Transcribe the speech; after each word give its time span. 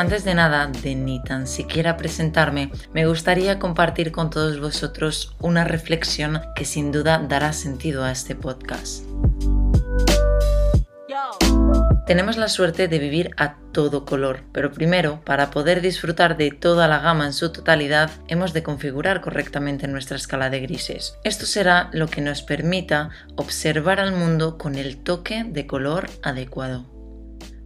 Antes 0.00 0.24
de 0.24 0.34
nada, 0.34 0.66
de 0.66 0.94
ni 0.94 1.22
tan 1.22 1.46
siquiera 1.46 1.98
presentarme, 1.98 2.72
me 2.94 3.06
gustaría 3.06 3.58
compartir 3.58 4.12
con 4.12 4.30
todos 4.30 4.58
vosotros 4.58 5.36
una 5.40 5.64
reflexión 5.64 6.40
que 6.56 6.64
sin 6.64 6.90
duda 6.90 7.18
dará 7.18 7.52
sentido 7.52 8.02
a 8.02 8.10
este 8.10 8.34
podcast. 8.34 9.04
Tenemos 12.06 12.38
la 12.38 12.48
suerte 12.48 12.88
de 12.88 12.98
vivir 12.98 13.32
a 13.36 13.56
todo 13.72 14.06
color, 14.06 14.40
pero 14.52 14.72
primero, 14.72 15.20
para 15.22 15.50
poder 15.50 15.82
disfrutar 15.82 16.38
de 16.38 16.50
toda 16.50 16.88
la 16.88 17.00
gama 17.00 17.26
en 17.26 17.34
su 17.34 17.52
totalidad, 17.52 18.10
hemos 18.26 18.54
de 18.54 18.62
configurar 18.62 19.20
correctamente 19.20 19.86
nuestra 19.86 20.16
escala 20.16 20.48
de 20.48 20.60
grises. 20.60 21.14
Esto 21.24 21.44
será 21.44 21.90
lo 21.92 22.08
que 22.08 22.22
nos 22.22 22.40
permita 22.40 23.10
observar 23.36 24.00
al 24.00 24.12
mundo 24.12 24.56
con 24.56 24.76
el 24.76 24.96
toque 24.96 25.44
de 25.44 25.66
color 25.66 26.08
adecuado. 26.22 26.99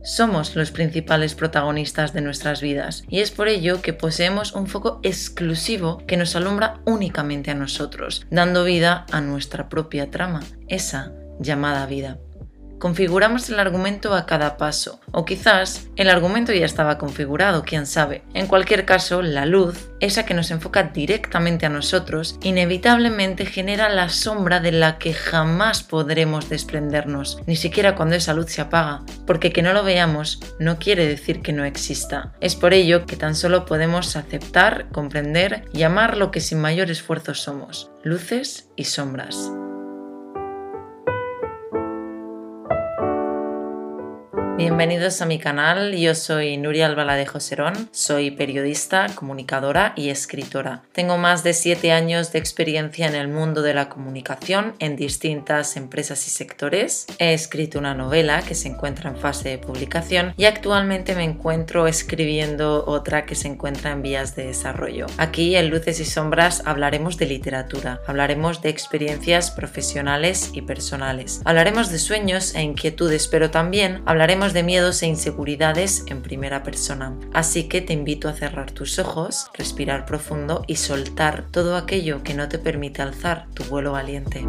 Somos 0.05 0.55
los 0.55 0.71
principales 0.71 1.35
protagonistas 1.35 2.13
de 2.13 2.21
nuestras 2.21 2.61
vidas 2.61 3.05
y 3.09 3.21
es 3.21 3.31
por 3.31 3.49
ello 3.49 3.81
que 3.81 3.95
poseemos 3.95 4.53
un 4.53 4.67
foco 4.67 5.01
exclusivo 5.03 6.03
que 6.07 6.19
nos 6.19 6.37
alumbra 6.37 6.83
únicamente 6.85 7.51
a 7.51 7.55
nosotros, 7.55 8.27
dando 8.31 8.65
vida 8.65 9.07
a 9.11 9.23
nuestra 9.23 9.71
propia 9.71 10.11
trama, 10.11 10.43
esa 10.69 11.13
llamada 11.41 11.87
vida 11.87 12.19
configuramos 12.79 13.49
el 13.49 13.61
argumento 13.61 14.15
a 14.15 14.27
cada 14.27 14.57
paso, 14.57 15.01
o 15.13 15.25
quizás 15.25 15.89
el 15.97 16.11
argumento 16.11 16.53
ya 16.53 16.67
estaba 16.67 16.99
configurado, 16.99 17.65
quién 17.65 17.87
sabe. 17.87 18.23
En 18.35 18.47
cualquier 18.47 18.85
caso, 18.85 19.23
la 19.23 19.47
luz, 19.47 19.91
esa 20.01 20.25
que 20.25 20.35
nos 20.35 20.51
enfoca 20.51 20.85
directamente 20.85 21.67
a 21.67 21.71
nosotros, 21.71 22.39
inevitablemente 22.43 23.47
genera 23.47 23.89
la 23.89 24.09
sombra 24.09 24.61
de 24.61 24.73
la 24.73 24.99
que 24.99 25.15
jamás 25.15 25.83
podremos 25.83 26.49
desprendernos, 26.49 27.39
ni 27.47 27.57
siquiera 27.57 27.95
cuando 27.95 28.17
esa 28.17 28.35
luz 28.35 28.51
se 28.51 28.61
apaga, 28.61 29.03
porque 29.27 29.53
que 29.53 29.63
no 29.63 29.73
lo 29.73 29.85
veamos 29.85 30.41
no 30.59 30.79
quiere 30.79 31.07
decir 31.07 31.43
que 31.43 31.53
no 31.53 31.65
exista. 31.65 32.33
Es 32.41 32.55
por 32.55 32.75
ello 32.75 33.07
que 33.07 33.17
tan 33.17 33.35
solo 33.35 33.67
podemos 33.67 34.17
aceptar, 34.17 34.89
comprender 34.91 35.65
y 35.73 35.83
amar 35.83 36.17
lo 36.17 36.31
que 36.31 36.41
sin 36.41 36.61
mayor 36.61 36.91
esfuerzo 36.91 37.35
somos, 37.35 37.91
luces 38.03 38.69
y 38.77 38.85
sombras. 38.85 39.51
Bienvenidos 44.57 45.21
a 45.21 45.27
mi 45.27 45.41
canal, 45.41 45.97
yo 45.97 46.15
soy 46.15 46.57
Nuria 46.59 46.87
Albaladejo 46.87 47.41
Serón, 47.41 47.89
soy 47.91 48.31
periodista, 48.31 49.09
comunicadora 49.17 49.95
y 49.97 50.11
escritora. 50.11 50.83
Tengo 50.93 51.19
más 51.19 51.43
de 51.43 51.53
7 51.55 51.91
años 51.91 52.31
de 52.31 52.39
experiencia 52.39 53.09
en 53.09 53.17
el 53.17 53.27
mundo 53.27 53.63
de 53.63 53.75
la 53.75 53.89
comunicación 53.89 54.75
en 54.79 54.95
distintas 54.95 55.77
empresas 55.77 56.25
y 56.29 56.31
sectores. 56.31 57.07
He 57.19 57.35
escrito 57.35 57.81
una 57.81 57.95
novela 57.95 58.43
que 58.43 58.55
se 58.55 58.69
encuentra 58.69 59.11
en 59.11 59.17
fase 59.17 59.49
de 59.49 59.59
publicación 59.59 60.35
y 60.37 60.45
actualmente 60.45 61.17
me 61.17 61.25
encuentro 61.25 61.89
escribiendo 61.89 62.85
otra 62.87 63.27
que 63.27 63.35
se 63.35 63.49
encuentra 63.49 63.91
en 63.91 64.03
vías 64.03 64.37
de 64.37 64.47
desarrollo. 64.47 65.07
Aquí 65.19 65.57
en 65.57 65.69
Luces 65.69 65.99
y 65.99 66.05
Sombras 66.05 66.63
hablaremos 66.65 67.17
de 67.17 67.27
literatura, 67.27 68.01
hablaremos 68.07 68.63
de 68.63 68.69
experiencias 68.69 69.51
profesionales 69.51 70.53
y 70.53 70.63
personales, 70.63 71.43
hablaremos 71.45 71.91
de 71.91 71.99
sueños 71.99 72.55
e 72.55 72.63
inquietudes, 72.63 73.27
pero 73.27 73.51
también 73.51 74.01
de 74.53 74.63
miedos 74.63 75.03
e 75.03 75.07
inseguridades 75.07 76.05
en 76.07 76.23
primera 76.23 76.63
persona. 76.63 77.17
Así 77.33 77.69
que 77.69 77.81
te 77.81 77.93
invito 77.93 78.29
a 78.29 78.35
cerrar 78.35 78.71
tus 78.73 78.99
ojos, 78.99 79.47
respirar 79.55 80.05
profundo 80.07 80.65
y 80.67 80.77
soltar 80.77 81.47
todo 81.51 81.77
aquello 81.77 82.23
que 82.23 82.35
no 82.35 82.49
te 82.49 82.59
permite 82.59 83.03
alzar 83.03 83.47
tu 83.55 83.65
vuelo 83.65 83.93
valiente. 83.93 84.45